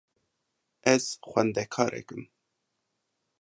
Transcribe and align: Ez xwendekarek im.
Ez 0.93 1.05
xwendekarek 1.29 2.09
im. 2.15 2.23